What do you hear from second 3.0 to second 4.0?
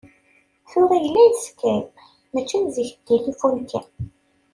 tilifun kan.